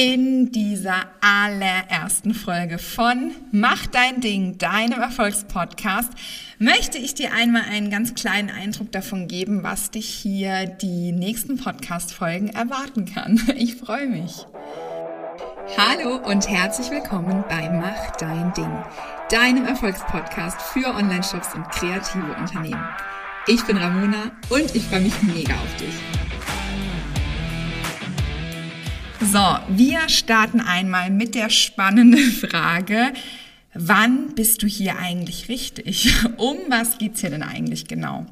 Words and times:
In 0.00 0.52
dieser 0.52 1.06
allerersten 1.20 2.32
Folge 2.32 2.78
von 2.78 3.32
Mach 3.50 3.84
dein 3.88 4.20
Ding, 4.20 4.56
deinem 4.56 5.00
Erfolgspodcast, 5.00 6.12
möchte 6.60 6.98
ich 6.98 7.14
dir 7.14 7.32
einmal 7.32 7.62
einen 7.68 7.90
ganz 7.90 8.14
kleinen 8.14 8.48
Eindruck 8.48 8.92
davon 8.92 9.26
geben, 9.26 9.64
was 9.64 9.90
dich 9.90 10.08
hier 10.08 10.66
die 10.66 11.10
nächsten 11.10 11.56
Podcast-Folgen 11.56 12.50
erwarten 12.50 13.06
kann. 13.06 13.42
Ich 13.56 13.74
freue 13.74 14.06
mich. 14.06 14.46
Hallo 15.76 16.18
und 16.30 16.48
herzlich 16.48 16.92
willkommen 16.92 17.42
bei 17.48 17.68
Mach 17.68 18.14
dein 18.18 18.52
Ding, 18.54 18.70
deinem 19.32 19.66
Erfolgspodcast 19.66 20.62
für 20.62 20.94
Online-Shops 20.94 21.56
und 21.56 21.68
kreative 21.70 22.36
Unternehmen. 22.38 22.88
Ich 23.48 23.64
bin 23.64 23.76
Ramona 23.76 24.30
und 24.48 24.76
ich 24.76 24.84
freue 24.84 25.00
mich 25.00 25.20
mega 25.24 25.54
auf 25.54 25.76
dich. 25.80 26.27
So, 29.30 29.58
wir 29.68 30.08
starten 30.08 30.58
einmal 30.60 31.10
mit 31.10 31.34
der 31.34 31.50
spannenden 31.50 32.32
Frage, 32.32 33.12
wann 33.74 34.34
bist 34.34 34.62
du 34.62 34.66
hier 34.66 34.96
eigentlich 34.96 35.50
richtig? 35.50 36.14
Um 36.38 36.56
was 36.68 36.96
geht's 36.96 37.20
hier 37.20 37.28
denn 37.28 37.42
eigentlich 37.42 37.86
genau? 37.86 38.24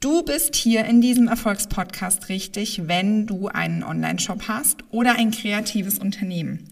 Du 0.00 0.24
bist 0.24 0.56
hier 0.56 0.86
in 0.86 1.00
diesem 1.00 1.28
Erfolgspodcast 1.28 2.28
richtig, 2.30 2.88
wenn 2.88 3.26
du 3.26 3.46
einen 3.46 3.84
Online-Shop 3.84 4.48
hast 4.48 4.82
oder 4.90 5.14
ein 5.16 5.30
kreatives 5.30 6.00
Unternehmen. 6.00 6.66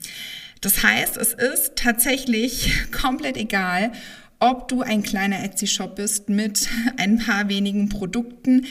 Das 0.61 0.83
heißt, 0.83 1.17
es 1.17 1.33
ist 1.33 1.77
tatsächlich 1.77 2.73
komplett 2.91 3.37
egal, 3.37 3.93
ob 4.41 4.67
du 4.67 4.83
ein 4.83 5.05
kleiner 5.05 5.45
Etsy-Shop 5.45 5.95
bist 5.95 6.29
mit 6.29 6.69
ein 6.97 7.19
paar 7.19 7.49
wenigen 7.49 7.89
Produkten, 7.89 8.67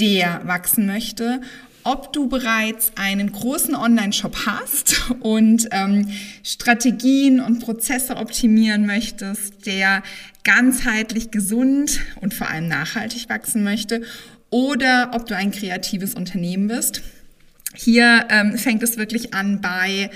der 0.00 0.40
wachsen 0.46 0.86
möchte 0.86 1.42
ob 1.84 2.12
du 2.12 2.28
bereits 2.28 2.92
einen 2.96 3.32
großen 3.32 3.74
Online-Shop 3.74 4.46
hast 4.46 5.10
und 5.20 5.68
ähm, 5.72 6.10
Strategien 6.42 7.40
und 7.40 7.60
Prozesse 7.60 8.16
optimieren 8.16 8.86
möchtest, 8.86 9.66
der 9.66 10.02
ganzheitlich 10.44 11.30
gesund 11.30 12.00
und 12.20 12.34
vor 12.34 12.48
allem 12.48 12.68
nachhaltig 12.68 13.28
wachsen 13.28 13.64
möchte, 13.64 14.02
oder 14.50 15.10
ob 15.14 15.26
du 15.26 15.34
ein 15.34 15.50
kreatives 15.50 16.14
Unternehmen 16.14 16.68
bist. 16.68 17.02
Hier 17.74 18.26
ähm, 18.28 18.58
fängt 18.58 18.82
es 18.82 18.98
wirklich 18.98 19.32
an 19.32 19.60
bei 19.62 20.10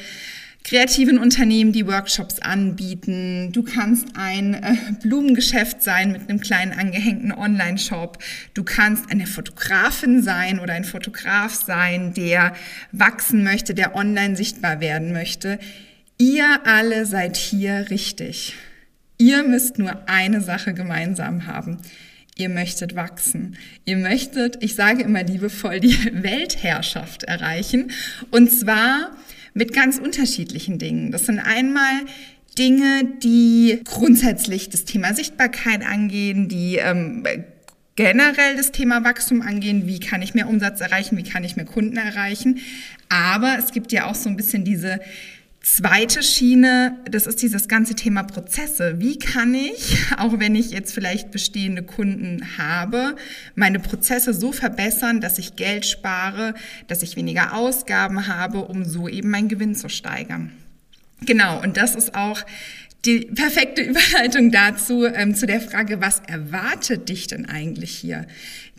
kreativen 0.67 1.19
Unternehmen, 1.19 1.71
die 1.71 1.87
Workshops 1.87 2.41
anbieten. 2.41 3.53
Du 3.53 3.63
kannst 3.63 4.09
ein 4.17 4.55
äh, 4.55 4.75
Blumengeschäft 5.01 5.81
sein 5.81 6.11
mit 6.11 6.29
einem 6.29 6.41
kleinen 6.41 6.73
angehängten 6.73 7.31
Online-Shop. 7.31 8.19
Du 8.53 8.65
kannst 8.65 9.09
eine 9.09 9.29
Fotografin 9.29 10.25
sein 10.25 10.59
oder 10.59 10.73
ein 10.73 10.83
Fotograf 10.83 11.55
sein, 11.55 12.15
der 12.15 12.53
wachsen 12.91 13.45
möchte, 13.45 13.75
der 13.75 13.95
online 13.95 14.35
sichtbar 14.35 14.81
werden 14.81 15.13
möchte. 15.13 15.61
Ihr 16.19 16.59
alle 16.65 17.07
seid 17.07 17.37
hier 17.37 17.87
richtig. 17.91 18.55
Ihr 19.19 19.45
müsst 19.45 19.79
nur 19.79 20.09
eine 20.09 20.41
Sache 20.41 20.75
gemeinsam 20.75 21.47
haben. 21.47 21.79
Ihr 22.35 22.49
möchtet 22.49 22.97
wachsen. 22.97 23.57
Ihr 23.85 23.99
möchtet, 23.99 24.65
ich 24.65 24.75
sage 24.75 25.05
immer 25.05 25.23
liebevoll, 25.23 25.79
die 25.79 25.97
Weltherrschaft 26.13 27.23
erreichen. 27.23 27.93
Und 28.33 28.51
zwar 28.51 29.13
mit 29.57 29.73
ganz 29.73 29.97
unterschiedlichen 29.99 30.79
Dingen. 30.79 31.11
Das 31.11 31.25
sind 31.25 31.39
einmal 31.39 32.03
Dinge, 32.59 33.05
die 33.23 33.81
grundsätzlich 33.85 34.69
das 34.69 34.85
Thema 34.85 35.15
Sichtbarkeit 35.15 35.83
angehen, 35.85 36.49
die 36.49 36.77
ähm, 36.77 37.25
generell 37.97 38.57
das 38.57 38.71
Thema 38.71 39.03
Wachstum 39.03 39.41
angehen, 39.41 39.87
wie 39.87 39.99
kann 39.99 40.21
ich 40.21 40.35
mehr 40.35 40.49
Umsatz 40.49 40.83
erreichen, 40.83 41.17
wie 41.17 41.23
kann 41.23 41.43
ich 41.43 41.57
mehr 41.57 41.65
Kunden 41.65 41.97
erreichen. 41.97 42.59
Aber 43.09 43.57
es 43.59 43.73
gibt 43.73 43.93
ja 43.93 44.05
auch 44.07 44.15
so 44.15 44.29
ein 44.29 44.37
bisschen 44.37 44.65
diese 44.65 45.01
zweite 45.67 46.23
Schiene, 46.23 46.97
das 47.11 47.27
ist 47.27 47.43
dieses 47.43 47.67
ganze 47.67 47.95
Thema 47.95 48.23
Prozesse. 48.23 49.01
Wie 49.01 49.19
kann 49.19 49.53
ich, 49.53 49.97
auch 50.17 50.39
wenn 50.39 50.55
ich 50.55 50.71
jetzt 50.71 50.95
vielleicht 50.95 51.33
bestehende 51.33 51.83
Kunden 51.83 52.57
habe, 52.57 53.17
meine 53.57 53.81
Prozesse 53.81 54.33
so 54.33 54.53
verbessern, 54.53 55.21
dass 55.21 55.39
ich 55.39 55.57
Geld 55.57 55.85
spare, 55.85 56.55
dass 56.87 57.03
ich 57.03 57.17
weniger 57.17 57.55
Ausgaben 57.55 58.29
habe, 58.29 58.65
um 58.65 58.85
so 58.85 59.09
eben 59.09 59.31
meinen 59.31 59.49
Gewinn 59.49 59.75
zu 59.75 59.89
steigern? 59.89 60.53
Genau, 61.23 61.61
und 61.61 61.77
das 61.77 61.97
ist 61.97 62.15
auch 62.15 62.45
die 63.05 63.21
perfekte 63.23 63.83
Überleitung 63.91 64.53
dazu, 64.53 65.05
ähm, 65.05 65.35
zu 65.35 65.47
der 65.47 65.61
Frage, 65.61 66.01
was 66.01 66.21
erwartet 66.29 67.09
dich 67.09 67.27
denn 67.27 67.45
eigentlich 67.47 67.91
hier? 67.91 68.27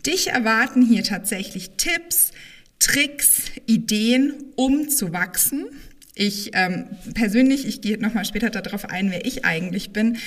Dich 0.06 0.28
erwarten 0.28 0.80
hier 0.80 1.04
tatsächlich 1.04 1.72
Tipps, 1.76 2.32
Tricks, 2.78 3.42
Ideen, 3.66 4.32
um 4.56 4.88
zu 4.88 5.12
wachsen 5.12 5.66
ich 6.18 6.50
ähm, 6.54 6.86
persönlich, 7.14 7.64
ich 7.66 7.80
gehe 7.80 7.96
nochmal 7.96 8.24
später 8.24 8.50
darauf 8.50 8.84
ein, 8.84 9.12
wer 9.12 9.24
ich 9.24 9.44
eigentlich 9.44 9.90
bin, 9.90 10.18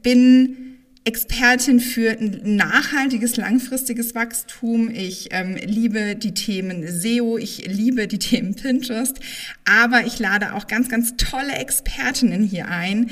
bin 0.00 0.78
Expertin 1.02 1.80
für 1.80 2.12
ein 2.12 2.56
nachhaltiges, 2.56 3.36
langfristiges 3.36 4.14
Wachstum. 4.14 4.90
Ich 4.90 5.30
ähm, 5.32 5.56
liebe 5.56 6.14
die 6.14 6.34
Themen 6.34 6.86
SEO, 6.86 7.36
ich 7.36 7.66
liebe 7.66 8.06
die 8.06 8.18
Themen 8.20 8.54
Pinterest, 8.54 9.18
aber 9.64 10.06
ich 10.06 10.20
lade 10.20 10.54
auch 10.54 10.68
ganz, 10.68 10.88
ganz 10.88 11.16
tolle 11.16 11.54
Expertinnen 11.54 12.44
hier 12.44 12.68
ein, 12.68 13.10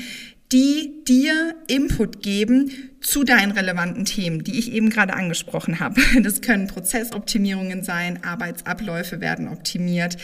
die 0.51 1.03
dir 1.07 1.55
Input 1.67 2.23
geben 2.23 2.71
zu 3.01 3.23
deinen 3.23 3.51
relevanten 3.51 4.03
Themen, 4.05 4.43
die 4.43 4.57
ich 4.57 4.71
eben 4.71 4.89
gerade 4.89 5.13
angesprochen 5.13 5.79
habe. 5.79 6.01
Das 6.21 6.41
können 6.41 6.67
Prozessoptimierungen 6.67 7.83
sein, 7.83 8.23
Arbeitsabläufe 8.23 9.21
werden 9.21 9.47
optimiert. 9.47 10.17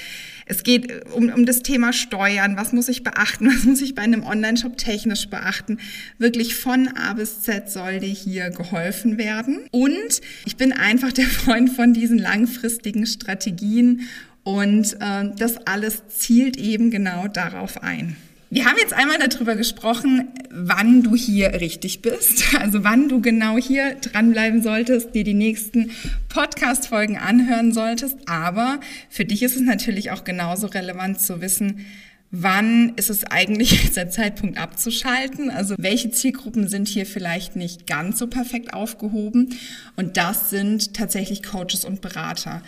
Es 0.46 0.64
geht 0.64 1.06
um, 1.12 1.30
um 1.30 1.46
das 1.46 1.62
Thema 1.62 1.94
Steuern, 1.94 2.58
was 2.58 2.74
muss 2.74 2.90
ich 2.90 3.04
beachten, 3.04 3.48
was 3.56 3.64
muss 3.64 3.82
ich 3.82 3.96
bei 3.96 4.02
einem 4.02 4.24
Online-Shop 4.24 4.78
technisch 4.78 5.30
beachten. 5.30 5.80
Wirklich 6.18 6.56
von 6.56 6.90
A 6.90 7.14
bis 7.14 7.42
Z 7.42 7.70
soll 7.70 8.00
dir 8.00 8.08
hier 8.14 8.50
geholfen 8.50 9.18
werden. 9.18 9.60
Und 9.72 10.22
ich 10.46 10.58
bin 10.58 10.74
einfach 10.74 11.14
der 11.14 11.28
Freund 11.28 11.70
von 11.70 11.94
diesen 11.94 12.18
langfristigen 12.18 13.06
Strategien 13.06 14.02
und 14.44 14.94
äh, 15.00 15.30
das 15.38 15.66
alles 15.66 16.04
zielt 16.10 16.58
eben 16.58 16.92
genau 16.92 17.28
darauf 17.28 17.82
ein. 17.82 18.16
Wir 18.52 18.66
haben 18.66 18.78
jetzt 18.78 18.94
einmal 18.94 19.18
darüber 19.18 19.56
gesprochen, 19.56 20.30
wann 20.52 21.02
du 21.02 21.16
hier 21.16 21.54
richtig 21.60 22.02
bist, 22.02 22.56
also 22.60 22.84
wann 22.84 23.10
du 23.10 23.20
genau 23.20 23.58
hier 23.58 23.96
dranbleiben 23.96 24.62
solltest, 24.62 25.16
dir 25.16 25.24
die 25.24 25.34
nächsten 25.34 25.92
Podcast-Folgen 26.30 27.18
anhören 27.18 27.74
solltest. 27.74 28.18
Aber 28.28 28.80
für 29.10 29.26
dich 29.26 29.42
ist 29.42 29.56
es 29.56 29.62
natürlich 29.62 30.12
auch 30.12 30.24
genauso 30.24 30.68
relevant 30.68 31.20
zu 31.20 31.42
wissen, 31.42 31.86
wann 32.30 32.94
ist 32.98 33.10
es 33.10 33.24
eigentlich 33.24 33.92
der 33.96 34.10
Zeitpunkt 34.10 34.60
abzuschalten? 34.60 35.50
Also 35.50 35.76
welche 35.80 36.12
Zielgruppen 36.12 36.68
sind 36.68 36.88
hier 36.88 37.08
vielleicht 37.08 37.56
nicht 37.56 37.88
ganz 37.88 38.20
so 38.20 38.28
perfekt 38.28 38.74
aufgehoben? 38.76 39.56
Und 39.96 40.18
das 40.18 40.52
sind 40.52 40.94
tatsächlich 40.94 41.42
Coaches 41.42 41.84
und 41.84 42.02
Berater 42.02 42.62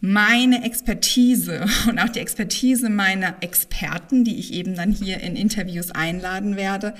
meine 0.00 0.64
Expertise 0.64 1.64
und 1.88 1.98
auch 1.98 2.08
die 2.08 2.20
Expertise 2.20 2.90
meiner 2.90 3.36
Experten, 3.40 4.24
die 4.24 4.38
ich 4.38 4.52
eben 4.52 4.74
dann 4.74 4.92
hier 4.92 5.20
in 5.20 5.36
Interviews 5.36 5.90
einladen 5.90 6.56
werde, 6.56 6.94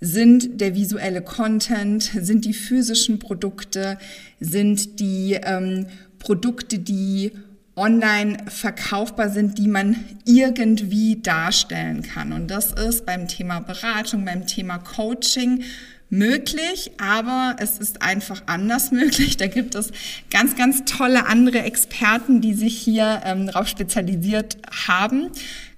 sind 0.00 0.60
der 0.60 0.74
visuelle 0.74 1.22
Content, 1.22 2.02
sind 2.02 2.44
die 2.44 2.52
physischen 2.52 3.18
Produkte, 3.18 3.98
sind 4.40 5.00
die 5.00 5.38
ähm, 5.42 5.86
Produkte, 6.18 6.78
die 6.78 7.32
online 7.76 8.38
verkaufbar 8.48 9.30
sind, 9.30 9.58
die 9.58 9.68
man 9.68 9.96
irgendwie 10.24 11.20
darstellen 11.20 12.02
kann. 12.02 12.32
Und 12.32 12.50
das 12.50 12.72
ist 12.72 13.04
beim 13.04 13.28
Thema 13.28 13.60
Beratung, 13.60 14.24
beim 14.24 14.46
Thema 14.46 14.78
Coaching 14.78 15.62
möglich, 16.10 16.92
aber 16.98 17.56
es 17.58 17.78
ist 17.78 18.02
einfach 18.02 18.42
anders 18.46 18.90
möglich. 18.92 19.36
Da 19.36 19.46
gibt 19.46 19.74
es 19.74 19.92
ganz, 20.30 20.56
ganz 20.56 20.84
tolle 20.84 21.26
andere 21.26 21.60
Experten, 21.60 22.40
die 22.40 22.54
sich 22.54 22.78
hier 22.78 23.22
ähm, 23.24 23.46
darauf 23.46 23.68
spezialisiert 23.68 24.58
haben. 24.88 25.30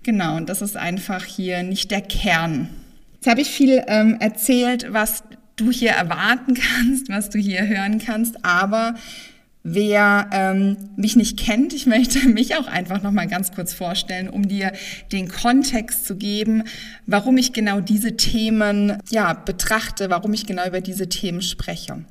Genau, 0.02 0.36
und 0.36 0.48
das 0.48 0.62
ist 0.62 0.76
einfach 0.76 1.24
hier 1.24 1.62
nicht 1.62 1.90
der 1.90 2.00
Kern. 2.00 2.68
Jetzt 3.14 3.26
habe 3.26 3.40
ich 3.40 3.48
viel 3.48 3.82
ähm, 3.88 4.16
erzählt, 4.20 4.86
was 4.90 5.24
du 5.56 5.70
hier 5.70 5.90
erwarten 5.90 6.54
kannst, 6.76 7.08
was 7.08 7.30
du 7.30 7.38
hier 7.38 7.66
hören 7.66 7.98
kannst, 7.98 8.44
aber 8.44 8.94
Wer 9.70 10.30
ähm, 10.32 10.76
mich 10.96 11.14
nicht 11.14 11.38
kennt, 11.38 11.74
ich 11.74 11.84
möchte 11.84 12.26
mich 12.28 12.56
auch 12.56 12.66
einfach 12.66 13.02
noch 13.02 13.12
mal 13.12 13.26
ganz 13.26 13.52
kurz 13.52 13.74
vorstellen, 13.74 14.30
um 14.30 14.48
dir 14.48 14.72
den 15.12 15.28
Kontext 15.28 16.06
zu 16.06 16.16
geben, 16.16 16.64
warum 17.06 17.36
ich 17.36 17.52
genau 17.52 17.80
diese 17.80 18.16
Themen 18.16 18.98
ja 19.10 19.34
betrachte, 19.34 20.08
warum 20.08 20.32
ich 20.32 20.46
genau 20.46 20.66
über 20.66 20.80
diese 20.80 21.08
Themen 21.08 21.42
spreche. 21.42 22.04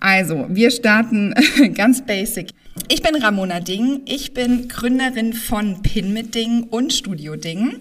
Also, 0.00 0.46
wir 0.48 0.70
starten 0.70 1.34
ganz 1.74 2.02
basic. 2.02 2.50
Ich 2.88 3.02
bin 3.02 3.14
Ramona 3.14 3.60
Ding, 3.60 4.00
ich 4.06 4.34
bin 4.34 4.66
Gründerin 4.66 5.32
von 5.32 5.82
Pin 5.82 6.12
mit 6.12 6.34
Ding 6.34 6.64
und 6.64 6.92
Studio 6.92 7.36
Ding. 7.36 7.76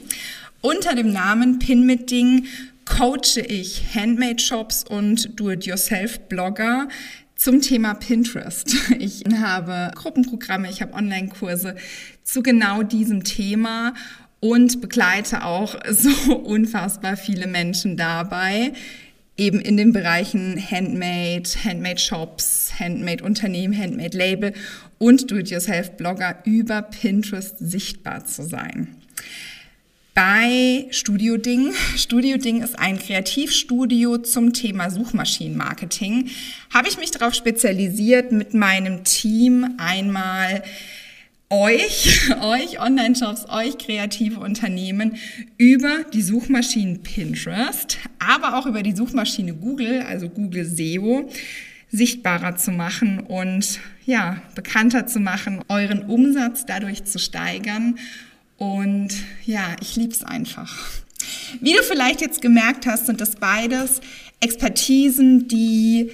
Unter 0.62 0.94
dem 0.94 1.12
Namen 1.12 1.58
Pin 1.58 1.86
mit 1.86 2.12
Ding 2.12 2.46
coache 2.86 3.40
ich 3.40 3.96
Handmade 3.96 4.40
Shops 4.40 4.84
und 4.84 5.40
Do-it-yourself-Blogger 5.40 6.90
zum 7.40 7.62
Thema 7.62 7.94
Pinterest. 7.96 8.76
Ich 9.00 9.24
habe 9.34 9.92
Gruppenprogramme, 9.96 10.70
ich 10.70 10.82
habe 10.82 10.94
Online-Kurse 10.94 11.76
zu 12.24 12.44
genau 12.44 12.84
diesem 12.84 13.24
Thema 13.24 13.94
und 14.42 14.82
begleite 14.82 15.46
auch 15.46 15.76
so 15.90 16.36
unfassbar 16.36 17.16
viele 17.16 17.48
Menschen 17.48 17.96
dabei, 17.96 18.74
eben 19.38 19.62
in 19.62 19.78
den 19.78 19.94
Bereichen 19.94 20.62
Handmade, 20.62 21.50
Handmade 21.64 22.00
Shops, 22.00 22.74
Handmade 22.78 23.24
Unternehmen, 23.24 23.78
Handmade 23.78 24.18
Label 24.18 24.54
und 24.98 25.32
Do-it-yourself-Blogger 25.32 26.40
über 26.44 26.82
Pinterest 26.82 27.56
sichtbar 27.58 28.26
zu 28.26 28.44
sein. 28.44 28.98
Bei 30.22 30.86
Studio 30.90 31.38
Ding. 31.38 31.72
Studio 31.96 32.36
Ding 32.36 32.62
ist 32.62 32.78
ein 32.78 33.00
Kreativstudio 33.00 34.18
zum 34.18 34.52
Thema 34.52 34.90
Suchmaschinenmarketing. 34.90 36.30
Habe 36.74 36.90
ich 36.90 36.98
mich 36.98 37.12
darauf 37.12 37.34
spezialisiert, 37.34 38.34
mit 38.34 38.54
meinem 38.54 39.06
Team 39.06 39.76
einmal 39.78 40.62
euch, 41.50 42.30
euch 42.42 42.82
Online-Shops, 42.82 43.46
euch 43.48 43.78
kreative 43.78 44.42
Unternehmen 44.42 45.16
über 45.58 46.04
die 46.12 46.22
Suchmaschinen 46.22 47.02
Pinterest, 47.02 47.98
aber 48.20 48.58
auch 48.58 48.66
über 48.66 48.84
die 48.84 48.98
Suchmaschine 48.98 49.54
Google, 49.54 50.02
also 50.02 50.28
Google 50.28 50.66
SEO, 50.66 51.30
sichtbarer 51.92 52.58
zu 52.58 52.72
machen 52.72 53.22
und 53.22 53.80
ja, 54.06 54.42
bekannter 54.54 55.08
zu 55.08 55.22
machen, 55.22 55.64
euren 55.70 56.04
Umsatz 56.04 56.66
dadurch 56.66 57.06
zu 57.06 57.20
steigern. 57.20 57.98
Und 58.60 59.14
ja, 59.46 59.76
ich 59.82 59.96
lieb's 59.96 60.22
einfach. 60.22 60.78
Wie 61.62 61.74
du 61.74 61.82
vielleicht 61.82 62.22
jetzt 62.22 62.42
gemerkt 62.42 62.86
hast, 62.86 63.08
sind 63.08 63.22
das 63.22 63.36
beides 63.38 64.02
Expertisen, 64.42 65.48
die 65.48 66.12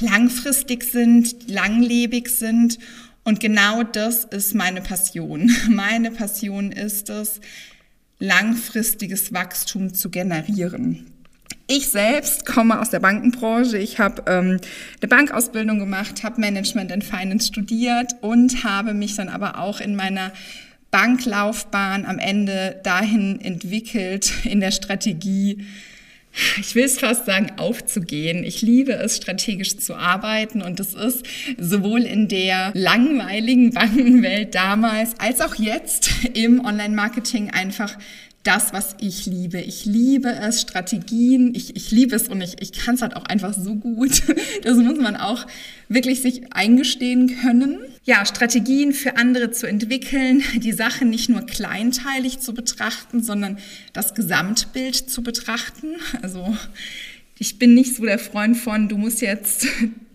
langfristig 0.00 0.84
sind, 0.84 1.48
langlebig 1.48 2.28
sind 2.28 2.78
und 3.28 3.40
genau 3.40 3.82
das 3.82 4.24
ist 4.24 4.54
meine 4.54 4.80
Passion. 4.80 5.50
Meine 5.68 6.10
Passion 6.10 6.72
ist 6.72 7.10
es, 7.10 7.42
langfristiges 8.18 9.34
Wachstum 9.34 9.92
zu 9.92 10.08
generieren. 10.08 11.12
Ich 11.66 11.90
selbst 11.90 12.46
komme 12.46 12.80
aus 12.80 12.88
der 12.88 13.00
Bankenbranche. 13.00 13.76
Ich 13.76 13.98
habe 13.98 14.22
ähm, 14.26 14.58
eine 15.02 15.08
Bankausbildung 15.08 15.78
gemacht, 15.78 16.24
habe 16.24 16.40
Management 16.40 16.90
and 16.90 17.04
Finance 17.04 17.48
studiert 17.48 18.14
und 18.22 18.64
habe 18.64 18.94
mich 18.94 19.16
dann 19.16 19.28
aber 19.28 19.58
auch 19.58 19.80
in 19.80 19.94
meiner 19.94 20.32
Banklaufbahn 20.90 22.06
am 22.06 22.18
Ende 22.18 22.80
dahin 22.82 23.40
entwickelt 23.40 24.32
in 24.44 24.60
der 24.60 24.70
Strategie, 24.70 25.66
ich 26.60 26.74
will 26.74 26.84
es 26.84 26.98
fast 26.98 27.26
sagen, 27.26 27.52
aufzugehen. 27.56 28.44
Ich 28.44 28.62
liebe 28.62 28.92
es, 28.92 29.16
strategisch 29.16 29.78
zu 29.78 29.94
arbeiten 29.96 30.62
und 30.62 30.78
es 30.78 30.94
ist 30.94 31.26
sowohl 31.58 32.02
in 32.02 32.28
der 32.28 32.70
langweiligen 32.74 33.70
Bankenwelt 33.74 34.54
damals 34.54 35.18
als 35.18 35.40
auch 35.40 35.56
jetzt 35.56 36.10
im 36.34 36.64
Online-Marketing 36.64 37.50
einfach 37.50 37.96
das, 38.44 38.72
was 38.72 38.96
ich 39.00 39.26
liebe. 39.26 39.60
Ich 39.60 39.84
liebe 39.84 40.30
es, 40.30 40.60
Strategien, 40.60 41.54
ich, 41.54 41.76
ich 41.76 41.90
liebe 41.90 42.14
es 42.14 42.28
und 42.28 42.40
ich, 42.40 42.62
ich 42.62 42.72
kann 42.72 42.94
es 42.94 43.02
halt 43.02 43.16
auch 43.16 43.24
einfach 43.24 43.52
so 43.52 43.74
gut. 43.74 44.22
Das 44.62 44.76
muss 44.76 44.98
man 44.98 45.16
auch 45.16 45.46
wirklich 45.88 46.20
sich 46.22 46.52
eingestehen 46.52 47.36
können. 47.40 47.78
Ja, 48.04 48.24
Strategien 48.24 48.92
für 48.92 49.16
andere 49.16 49.50
zu 49.50 49.66
entwickeln, 49.66 50.42
die 50.56 50.72
Sache 50.72 51.04
nicht 51.04 51.28
nur 51.28 51.42
kleinteilig 51.42 52.40
zu 52.40 52.54
betrachten, 52.54 53.22
sondern 53.22 53.58
das 53.92 54.14
Gesamtbild 54.14 54.96
zu 54.96 55.22
betrachten. 55.22 55.96
Also 56.22 56.56
ich 57.38 57.58
bin 57.58 57.74
nicht 57.74 57.94
so 57.96 58.04
der 58.04 58.18
Freund 58.18 58.56
von, 58.56 58.88
du 58.88 58.96
musst 58.96 59.20
jetzt 59.20 59.66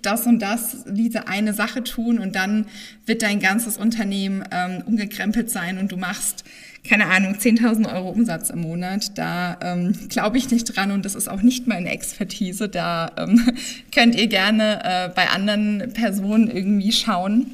das 0.02 0.26
und 0.28 0.40
das, 0.40 0.84
diese 0.88 1.28
eine 1.28 1.54
Sache 1.54 1.84
tun 1.84 2.20
und 2.20 2.36
dann 2.36 2.66
wird 3.06 3.22
dein 3.22 3.40
ganzes 3.40 3.78
Unternehmen 3.78 4.44
ähm, 4.52 4.84
umgekrempelt 4.86 5.50
sein 5.50 5.78
und 5.78 5.92
du 5.92 5.98
machst 5.98 6.44
keine 6.88 7.08
Ahnung, 7.08 7.36
10.000 7.36 7.94
Euro 7.94 8.10
Umsatz 8.10 8.50
im 8.50 8.62
Monat. 8.62 9.18
Da 9.18 9.58
ähm, 9.62 9.94
glaube 10.10 10.38
ich 10.38 10.52
nicht 10.52 10.76
dran 10.76 10.92
und 10.92 11.06
das 11.06 11.16
ist 11.16 11.30
auch 11.30 11.42
nicht 11.42 11.68
meine 11.68 11.90
Expertise. 11.90 12.68
Da 12.68 13.12
ähm, 13.18 13.56
könnt 13.94 14.16
ihr 14.16 14.28
gerne 14.28 14.82
äh, 14.84 15.10
bei 15.10 15.30
anderen 15.30 15.92
Personen 15.94 16.50
irgendwie 16.50 16.92
schauen. 16.92 17.48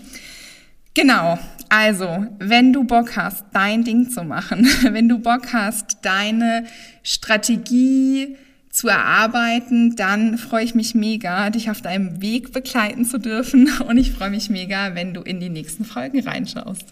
Genau, 0.96 1.38
also 1.70 2.26
wenn 2.40 2.74
du 2.74 2.84
Bock 2.84 3.16
hast, 3.16 3.46
dein 3.54 3.84
Ding 3.84 4.10
zu 4.10 4.24
machen, 4.24 4.68
wenn 4.84 5.08
du 5.08 5.20
Bock 5.20 5.54
hast, 5.54 6.00
deine 6.02 6.66
Strategie 7.04 8.36
zu 8.72 8.88
erarbeiten, 8.88 9.96
dann 9.96 10.38
freue 10.38 10.64
ich 10.64 10.74
mich 10.74 10.96
mega, 10.96 11.50
dich 11.52 11.70
auf 11.70 11.82
deinem 11.82 12.22
Weg 12.22 12.54
begleiten 12.54 13.06
zu 13.06 13.20
dürfen 13.20 13.70
und 13.88 13.98
ich 13.98 14.12
freue 14.12 14.32
mich 14.32 14.50
mega, 14.50 14.96
wenn 14.96 15.14
du 15.14 15.22
in 15.22 15.40
die 15.40 15.50
nächsten 15.50 15.86
Folgen 15.86 16.20
reinschaust. 16.20 16.86